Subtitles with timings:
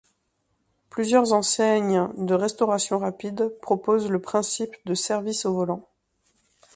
[0.89, 5.87] Plusieurs enseignes de restauration rapide proposent le principe de service au volant.